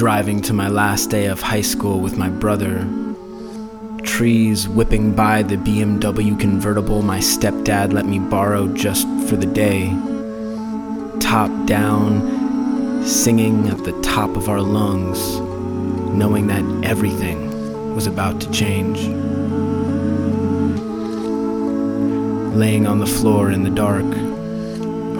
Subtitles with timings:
[0.00, 2.88] driving to my last day of high school with my brother.
[4.02, 9.88] Trees whipping by the BMW convertible my stepdad let me borrow just for the day.
[11.20, 15.38] Top down, singing at the top of our lungs,
[16.16, 19.00] knowing that everything was about to change.
[22.56, 24.10] Laying on the floor in the dark,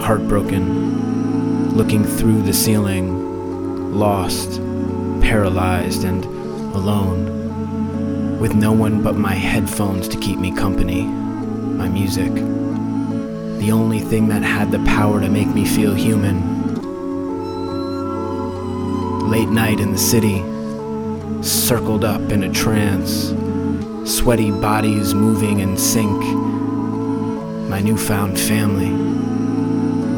[0.01, 4.59] heartbroken, looking through the ceiling, lost,
[5.21, 6.25] paralyzed, and
[6.75, 13.99] alone, with no one but my headphones to keep me company, my music, the only
[13.99, 16.41] thing that had the power to make me feel human.
[19.29, 20.43] Late night in the city,
[21.43, 23.33] circled up in a trance,
[24.03, 26.21] sweaty bodies moving in sync,
[27.69, 28.89] my newfound family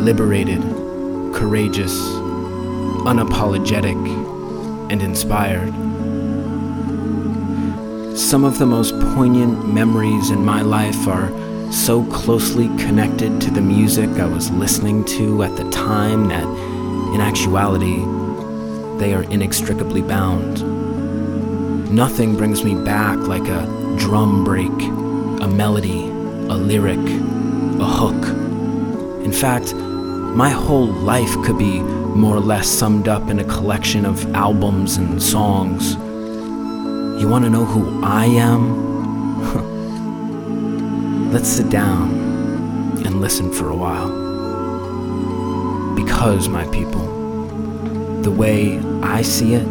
[0.04, 0.62] liberated,
[1.34, 1.94] courageous,
[3.06, 4.33] unapologetic,
[4.94, 5.74] and inspired.
[8.16, 11.32] Some of the most poignant memories in my life are
[11.72, 16.44] so closely connected to the music I was listening to at the time that,
[17.16, 18.06] in actuality,
[19.00, 20.62] they are inextricably bound.
[21.92, 23.66] Nothing brings me back like a
[23.98, 24.72] drum break,
[25.42, 27.00] a melody, a lyric,
[27.80, 28.28] a hook.
[29.26, 31.82] In fact, my whole life could be
[32.16, 35.96] more or less summed up in a collection of albums and songs.
[37.22, 38.84] You want to know who I am?
[41.32, 42.12] Let's sit down
[43.06, 44.22] and listen for a while.
[45.96, 47.02] Because, my people,
[48.22, 49.68] the way I see it,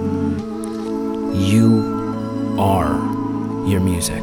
[1.34, 2.94] you are
[3.66, 4.22] your music.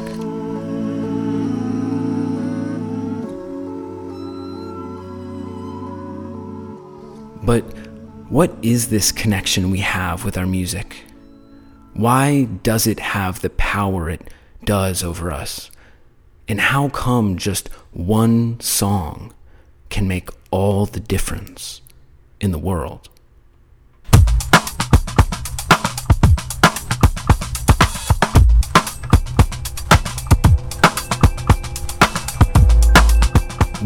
[7.44, 7.64] But
[8.30, 10.98] what is this connection we have with our music?
[11.94, 14.22] Why does it have the power it
[14.64, 15.72] does over us?
[16.48, 19.34] And how come just one song
[19.90, 21.82] can make all the difference
[22.40, 23.10] in the world?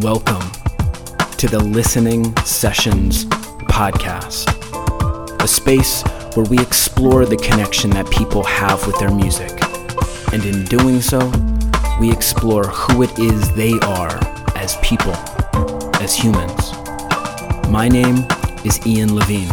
[0.01, 0.51] Welcome
[1.37, 3.25] to the Listening Sessions
[3.73, 4.45] podcast,
[5.41, 6.03] a space
[6.35, 9.49] where we explore the connection that people have with their music.
[10.31, 11.19] And in doing so,
[11.99, 14.15] we explore who it is they are
[14.55, 15.15] as people,
[16.03, 16.71] as humans.
[17.69, 18.17] My name
[18.63, 19.49] is Ian Levine,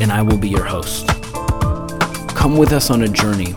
[0.00, 1.08] and I will be your host.
[2.36, 3.52] Come with us on a journey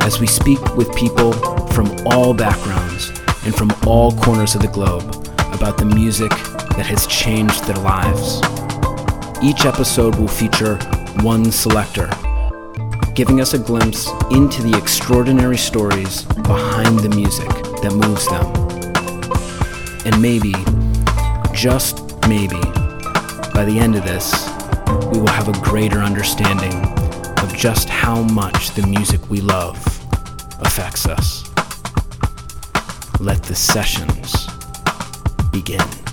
[0.00, 1.32] as we speak with people
[1.68, 3.10] from all backgrounds
[3.44, 5.04] and from all corners of the globe
[5.54, 8.42] about the music that has changed their lives.
[9.40, 10.78] Each episode will feature
[11.22, 12.10] one selector,
[13.14, 17.48] giving us a glimpse into the extraordinary stories behind the music
[17.80, 18.46] that moves them.
[20.04, 20.52] And maybe,
[21.54, 22.60] just maybe,
[23.54, 24.32] by the end of this,
[25.12, 26.74] we will have a greater understanding
[27.38, 29.76] of just how much the music we love
[30.58, 31.48] affects us.
[33.20, 34.48] Let the sessions
[35.52, 36.07] begin.